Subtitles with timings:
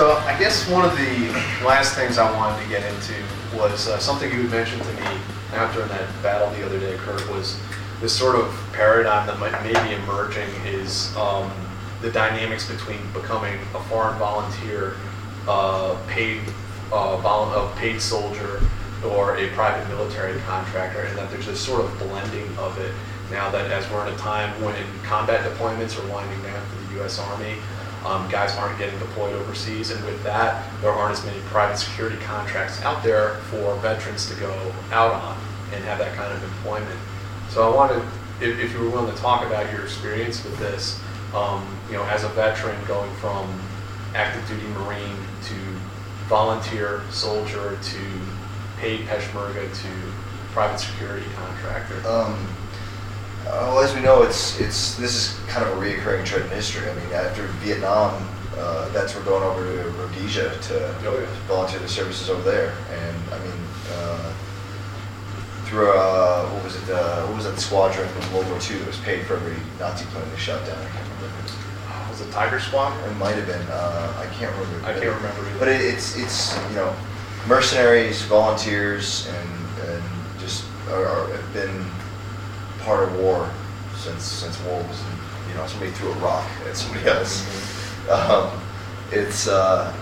[0.00, 1.28] So I guess one of the
[1.62, 3.12] last things I wanted to get into
[3.54, 5.20] was uh, something you had mentioned to me
[5.52, 7.60] after that battle the other day, Kurt, was
[8.00, 11.52] this sort of paradigm that might maybe emerging is um,
[12.00, 14.94] the dynamics between becoming a foreign volunteer,
[15.46, 16.40] uh, paid
[16.90, 18.62] uh, a paid soldier,
[19.04, 22.94] or a private military contractor, and that there's this sort of blending of it
[23.30, 27.00] now that as we're in a time when combat deployments are winding down for the
[27.00, 27.18] U.S.
[27.18, 27.56] Army,
[28.04, 32.16] um, guys aren't getting deployed overseas, and with that, there aren't as many private security
[32.18, 34.52] contracts out there for veterans to go
[34.90, 35.38] out on
[35.72, 36.98] and have that kind of employment.
[37.50, 38.02] So I wanted,
[38.40, 41.00] if, if you were willing to talk about your experience with this,
[41.34, 43.60] um, you know, as a veteran going from
[44.14, 45.54] active duty Marine to
[46.28, 47.98] volunteer soldier to
[48.78, 49.88] paid Peshmerga to
[50.52, 52.00] private security contractor.
[52.08, 52.48] Um,
[53.46, 56.50] uh, well, as we know, it's it's this is kind of a reoccurring trend in
[56.50, 56.88] history.
[56.88, 58.12] I mean, after Vietnam,
[58.56, 61.26] uh, vets were going over to Rhodesia to Oh, yeah.
[61.48, 63.60] volunteer the services over there, and I mean,
[63.94, 64.32] uh,
[65.64, 66.90] through uh, what was it?
[66.90, 70.04] Uh, what was that squadron in World War II that was paid for every Nazi
[70.06, 70.78] plane they shot down?
[70.78, 71.26] I can't remember.
[72.10, 73.02] Was it Tiger Squadron?
[73.10, 73.66] It might have been.
[73.70, 74.86] Uh, I can't remember.
[74.86, 75.58] I can't remember either.
[75.58, 76.94] But it, it's it's you know
[77.48, 80.02] mercenaries, volunteers, and and
[80.38, 81.86] just are, are, have been
[82.84, 83.48] part of war
[83.96, 85.02] since since war was
[85.48, 87.46] you know somebody threw a rock at somebody else.
[88.10, 88.50] Um,
[89.12, 89.94] it's uh,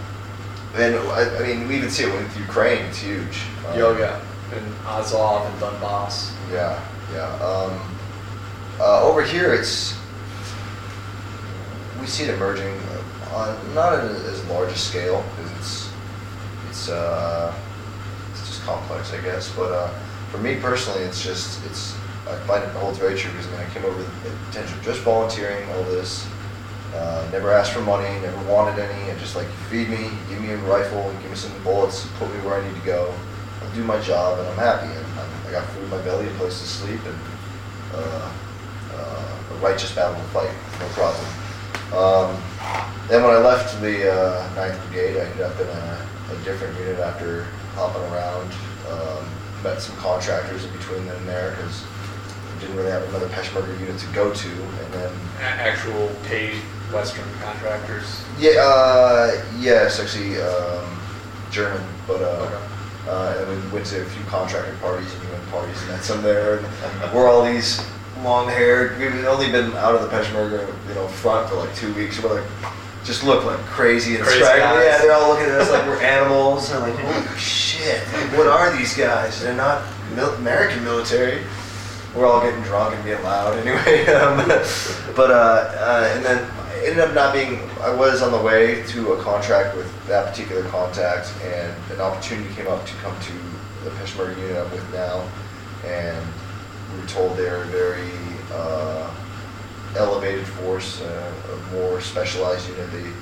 [0.77, 2.85] and I, I mean we even see it with Ukraine.
[2.87, 3.43] It's huge.
[3.69, 4.21] Um, Yo, yeah.
[4.55, 6.33] And Azov and Donbass.
[6.51, 7.29] yeah, yeah.
[7.45, 7.99] Um,
[8.81, 9.95] uh, over here, it's
[12.01, 12.79] we see it emerging
[13.33, 15.93] uh, on not at as large a scale because it's
[16.69, 17.53] it's uh,
[18.31, 19.53] it's just complex, I guess.
[19.55, 19.89] But uh,
[20.31, 21.95] for me personally, it's just it's
[22.29, 24.85] I find it holds very because I mean I came over with the intention of
[24.85, 26.29] just volunteering all this.
[26.95, 30.51] Uh, never asked for money, never wanted any, and just like feed me, give me
[30.51, 33.15] a rifle, give me some bullets, put me where I need to go.
[33.63, 34.87] I'll do my job, and I'm happy.
[34.87, 37.19] And I'm, I got food in my belly, a place to sleep, and
[37.95, 38.33] uh,
[38.93, 41.27] uh, a righteous battle to fight, no problem.
[41.93, 46.45] Um, then when I left the uh, 9th Brigade, I ended up in a, a
[46.45, 48.53] different unit after hopping around.
[48.89, 49.25] Um,
[49.63, 51.85] met some contractors in between then and there because
[52.61, 56.55] didn't really have another Peshmerga unit to go to, and then A- Actual paid
[56.93, 58.23] Western contractors.
[58.39, 60.99] yeah, uh, yes, actually um,
[61.51, 62.61] German, but uh,
[63.09, 66.23] uh, and we went to a few contractor parties and UN parties and met some
[66.23, 66.67] there, and
[67.15, 67.85] we're all these
[68.23, 68.99] long-haired.
[68.99, 72.21] We've only been out of the Peshmerga, you know, front for like two weeks.
[72.23, 72.51] We're like,
[73.05, 74.59] just look like crazy and Crazy guys.
[74.85, 76.71] Yeah, they're all looking at us like we're animals.
[76.71, 79.41] And like, holy shit, like, what are these guys?
[79.41, 79.85] They're not
[80.17, 81.43] mil- American military.
[82.19, 84.05] We're all getting drunk and being loud anyway.
[84.13, 84.39] Um,
[85.15, 87.61] but uh, uh, and then I ended up not being.
[87.81, 92.53] I was on the way to a contract with that particular contact, and an opportunity
[92.57, 93.33] came up to come to
[93.85, 95.29] the Peshmerga unit I'm with now,
[95.87, 96.27] and
[96.93, 98.11] we were told they're a very
[98.53, 99.15] uh,
[99.97, 102.91] elevated force, uh, a more specialized unit.
[102.91, 103.13] They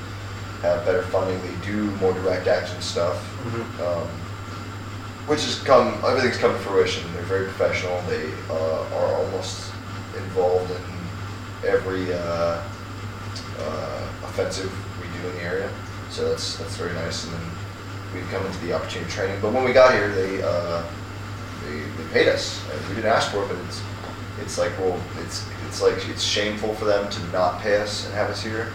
[0.63, 1.39] have better funding.
[1.43, 3.23] They do more direct action stuff.
[3.83, 4.09] Um,
[5.27, 7.03] which has come, everything's come to fruition.
[7.15, 8.01] They're very professional.
[8.09, 9.73] They uh, are almost
[10.17, 12.63] involved in every uh,
[13.59, 15.71] uh, offensive we do in the area.
[16.11, 17.25] So that's that's very nice.
[17.25, 17.43] And then
[18.15, 19.41] we've come into the opportunity training.
[19.41, 20.83] But when we got here, they uh,
[21.65, 22.63] they, they paid us.
[22.73, 23.83] And we didn't ask for it, but it's
[24.41, 28.15] it's like well, it's it's like it's shameful for them to not pay us and
[28.15, 28.69] have us here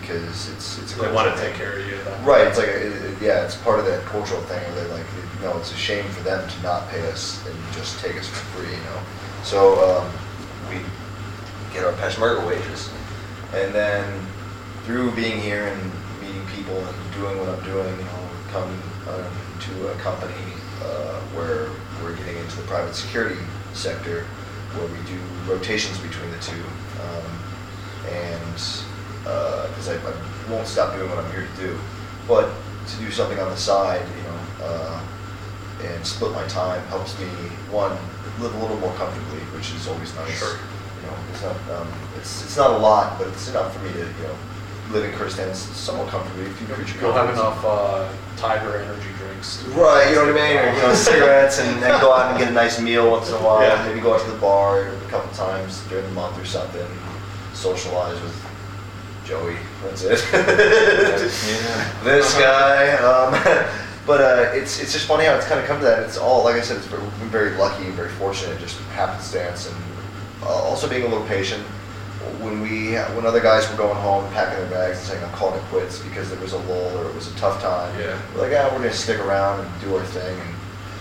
[0.00, 1.98] because it's it's a They want to cultural take care of you.
[2.24, 5.06] Right, it's like, it, it- yeah, it's part of that cultural thing where they like,
[5.38, 8.26] you know, it's a shame for them to not pay us and just take us
[8.26, 9.00] for free, you know?
[9.44, 10.10] So, um,
[10.68, 10.80] we
[11.72, 12.90] get our Peshmerga wages.
[13.54, 14.26] And then
[14.84, 18.70] through being here and meeting people and doing what I'm doing, you know, come
[19.08, 20.34] um, to a company,
[20.82, 21.70] uh, where
[22.02, 23.40] we're getting into the private security
[23.74, 24.24] sector,
[24.74, 25.18] where we do
[25.50, 26.62] rotations between the two.
[27.02, 27.38] Um,
[28.08, 28.54] and
[29.22, 31.78] because I, I won't stop doing what I'm here to do,
[32.26, 32.50] but
[32.88, 35.00] to do something on the side, you know, uh,
[35.82, 37.26] and split my time helps me
[37.70, 37.92] one
[38.40, 40.38] live a little more comfortably, which is always nice.
[40.38, 40.56] Sure.
[40.56, 43.92] You know, it's not um, it's it's not a lot, but it's enough for me
[43.92, 44.36] to you know
[44.90, 46.46] live in Kurdistan somewhat comfortably.
[46.46, 49.62] If you creature You'll have enough uh, Tiger energy drinks.
[49.68, 50.56] Right, you know what I mean?
[50.58, 53.34] Or, you know, cigarettes and then go out and get a nice meal once in
[53.34, 53.62] a while.
[53.62, 53.86] Yeah.
[53.86, 56.86] Maybe go out to the bar a couple times during the month or something.
[57.52, 58.46] Socialize with
[59.24, 59.56] Joey.
[59.82, 60.24] That's it.
[60.32, 62.02] Yeah.
[62.04, 62.92] this guy.
[62.96, 66.02] Um, but uh, it's it's just funny how it's kind of come to that.
[66.02, 66.78] It's all like I said.
[66.78, 69.76] It's very, been very lucky and very fortunate, just happenstance, and
[70.42, 71.62] uh, also being a little patient.
[72.40, 75.58] when we when other guys were going home, packing their bags and saying I'm calling
[75.60, 77.92] it quits because there was a lull or it was a tough time.
[78.00, 78.18] Yeah.
[78.34, 80.54] We're like, ah, we're gonna stick around and do our thing, and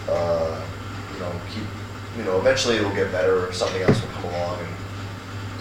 [0.09, 0.61] uh,
[1.13, 1.63] you know, keep,
[2.17, 4.59] you know, eventually it'll get better or something else will come along.
[4.59, 4.73] And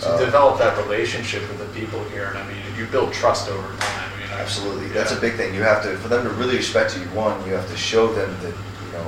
[0.02, 3.48] So uh, develop that relationship with the people here, and I mean, you build trust
[3.48, 4.10] over time?
[4.36, 5.54] Absolutely, that's a big thing.
[5.54, 7.02] You have to, for them to really respect you.
[7.06, 8.54] One, you have to show them that
[8.86, 9.06] you know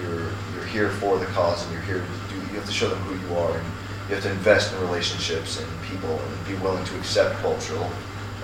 [0.00, 2.40] you're you're here for the cause and you're here to do.
[2.40, 3.66] You have to show them who you are, and
[4.08, 7.90] you have to invest in relationships and people, and be willing to accept cultural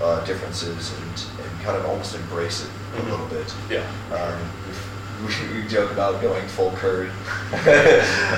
[0.03, 3.55] uh, differences and and kind of almost embrace it a little bit.
[3.69, 3.87] Yeah.
[4.13, 4.51] Um,
[5.27, 7.11] we, we joke about going full Kurd.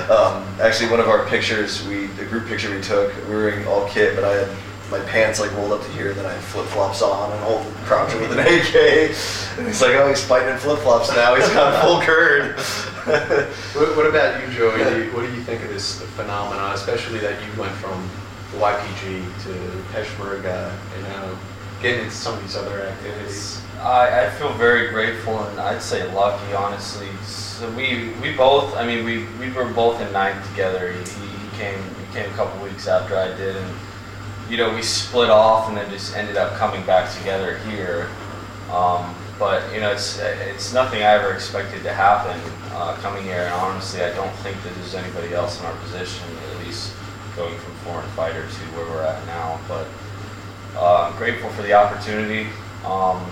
[0.09, 3.65] um, actually, one of our pictures, we the group picture we took, we were in
[3.67, 4.57] all kit, but I had
[4.93, 7.73] my pants like rolled up to here, then I had flip flops on and holding
[7.85, 8.75] crouching with an AK.
[9.57, 11.33] And he's like, oh, he's fighting in flip flops now.
[11.35, 12.55] He's got full Kurd.
[13.75, 14.77] What, what about you, Joey?
[14.83, 18.09] Do you- What do you think of this phenomenon, especially that you went from
[18.53, 19.49] the YPG to
[19.91, 21.37] Peshmerga, you know,
[21.81, 23.59] getting into some of these other activities?
[23.81, 27.09] I, I feel very grateful and I'd say lucky, honestly.
[27.25, 30.93] So we we both, I mean, we, we were both in ninth together.
[30.93, 33.75] He, he came he came a couple weeks after I did, and
[34.49, 38.09] you know we split off and then just ended up coming back together here.
[38.71, 42.39] Um, but you know, it's it's nothing I ever expected to happen
[42.71, 46.25] uh, coming here, and honestly, I don't think that there's anybody else in our position,
[46.51, 46.93] at least
[47.35, 49.59] going from foreign fighter to where we're at now.
[49.67, 49.87] But
[50.75, 52.49] uh, I'm grateful for the opportunity.
[52.85, 53.25] Um,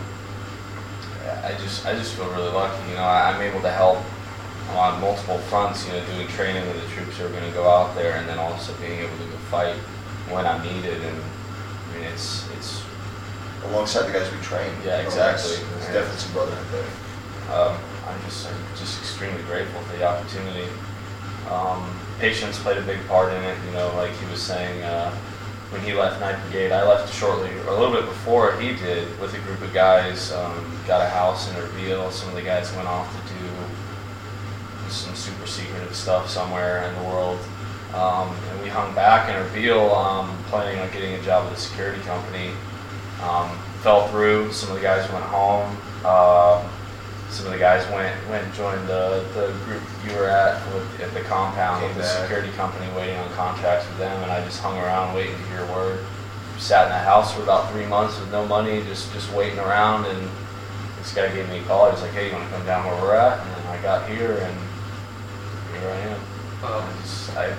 [1.44, 2.90] I just I just feel really lucky.
[2.90, 4.00] You know, I, I'm able to help
[4.72, 5.86] on multiple fronts.
[5.86, 8.28] You know, doing training with the troops who are going to go out there, and
[8.28, 9.76] then also being able to go fight
[10.32, 11.02] when I'm needed.
[11.02, 12.82] And I mean, it's it's
[13.70, 14.74] Alongside the guys we trained.
[14.84, 15.52] Yeah, You know, exactly.
[15.56, 15.94] There's, Yeah.
[15.94, 17.56] definitely some brotherhood there.
[17.56, 17.78] um,
[18.10, 20.68] I'm just I'm just extremely grateful for the opportunity.
[21.50, 23.58] Um, patience played a big part in it.
[23.68, 24.82] You know, like he was saying.
[24.84, 25.12] Uh,
[25.70, 29.08] when he left Ninth Brigade, I left shortly, or a little bit before he did,
[29.22, 30.34] with a group of guys.
[30.34, 32.12] Um, got a house in Erbil.
[32.12, 33.50] Some of the guys went off to do
[34.90, 37.40] some super secretive stuff somewhere in the world.
[37.94, 41.62] Um, and we hung back in Erbil, um, planning on getting a job with a
[41.62, 42.52] security company.
[43.22, 43.50] Um,
[43.82, 44.52] fell through.
[44.54, 45.76] Some of the guys went home.
[46.06, 46.70] Um,
[47.30, 51.02] some of the guys went went and joined the, the group you were at with,
[51.02, 54.24] at the compound with the security company, waiting on contracts with them.
[54.24, 56.06] And I just hung around waiting to hear word.
[56.58, 60.06] Sat in that house for about three months with no money, just just waiting around.
[60.06, 60.30] And
[61.00, 61.88] this guy gave me a call.
[61.88, 63.82] He was like, "Hey, you want to come down where we're at?" And then I
[63.82, 64.58] got here, and
[65.74, 66.20] here I am.
[66.64, 66.90] Um,
[67.36, 67.56] I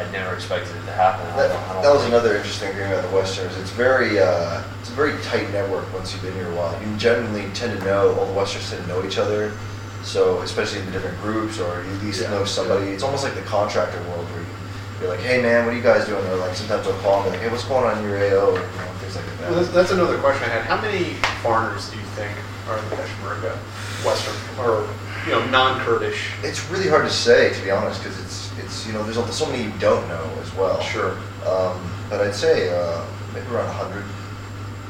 [0.00, 1.26] I, I never expected it to happen.
[1.36, 3.56] That, don't- I don't that was another interesting thing about the Westerners.
[3.58, 6.72] It's very, uh, it's a very tight network once you've been here a while.
[6.82, 9.52] You generally tend to know all the Westerners tend to know each other.
[10.02, 12.86] So especially in the different groups, or you at least Yeah, know somebody.
[12.86, 12.92] yeah.
[12.92, 14.46] It's almost like the contractor world where you,
[15.00, 16.24] you're like, hey man, what are you guys doing?
[16.28, 18.52] Or like sometimes they'll call me like, hey, what's going on in your AO?
[18.52, 19.50] Or you know, things like that.
[19.50, 20.64] Well, that's, that's another question I had.
[20.64, 21.14] How many
[21.44, 22.32] foreigners do you think
[22.68, 23.56] are in the Peshmerga,
[24.04, 24.88] Western, or,
[25.26, 26.30] you know, non-Kurdish?
[26.42, 29.46] It's really hard to say, to be honest, because it's it's you know there's so
[29.46, 30.80] many you don't know as well.
[30.80, 31.12] Sure.
[31.46, 31.78] Um,
[32.08, 34.04] but I'd say uh, maybe around 100.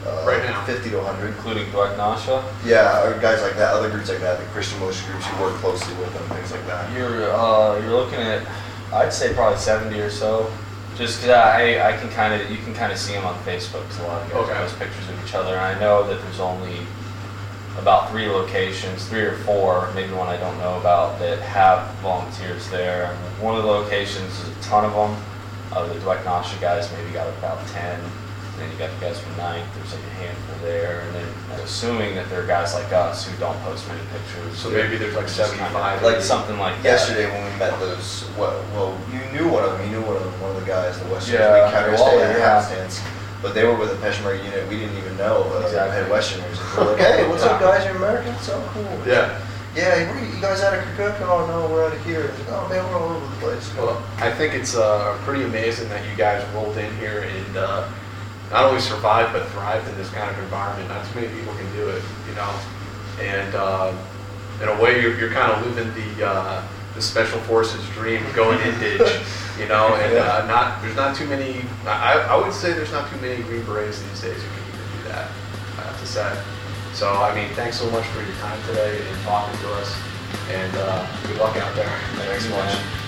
[0.06, 0.64] Uh, Right now?
[0.64, 1.26] 50 to 100.
[1.28, 2.42] including Dwekh Nawsha.
[2.64, 5.54] Yeah, or guys like that, other groups like that, the Christian militia groups who work
[5.56, 6.90] closely with them, things like that.
[6.96, 8.40] You're uh, you're looking at,
[8.94, 10.50] I'd say probably 70 or so.
[10.96, 13.86] Just 'cause I, I can kind of, you can kind of see them on Facebook
[13.88, 14.54] 'cause a lot of guys Okay.
[14.54, 15.52] post pictures of each other.
[15.52, 16.78] And I know that there's only
[17.78, 22.68] about three locations, three or four, maybe one I don't know about, that have volunteers
[22.70, 23.14] there.
[23.40, 25.16] One of the locations is a ton of them.
[25.72, 28.00] Uh, the Dwekh Nawsha guys maybe got about 10.
[28.00, 31.00] And then you got the guys from Ninth, there's like a handful there.
[31.00, 34.58] And then assuming that there are guys like us who don't post many pictures.
[34.58, 36.02] So maybe there's like Just kinda 75.
[36.02, 36.84] Like something like that.
[36.84, 40.16] Yesterday when we met those, well, well, you knew one of them, you knew one
[40.16, 42.60] of them, one of the guys, the Westerners, Yeah, we counter Waller, yeah.
[42.60, 43.00] happenstance.
[43.42, 45.96] But they were with a Peshmerga unit we didn't even know, uh, Exactly.
[45.96, 46.58] had Westerners.
[46.60, 48.36] And we're like, hey, what's up guys, you're American?
[48.38, 48.84] So cool.
[49.06, 49.40] Yeah.
[49.74, 51.20] Yeah, where are you, you guys out of Kirkuk?
[51.22, 52.24] Oh no, we're out of here.
[52.24, 53.74] Like, oh man, we're all over the place.
[53.76, 57.88] Well, I think it's uh, pretty amazing that you guys rolled in here and uh,
[58.50, 60.88] not only survived but thrived in this kind of environment.
[60.88, 62.52] Not too many people can do it, you know.
[63.20, 63.94] And uh,
[64.60, 66.66] in a way, you're, you're kind of living the uh,
[67.00, 69.00] the special forces dream, of going indig,
[69.58, 69.88] you know.
[70.00, 71.64] And uh, not there's not too many.
[71.86, 75.02] I, I would say there's not too many Green Berets these days who can even
[75.02, 75.30] do that.
[75.78, 76.28] I have to say.
[76.92, 79.96] So I mean, thanks so much for your time today and talking to us.
[80.50, 81.88] And uh, good luck out there.
[82.16, 82.99] Thanks so much.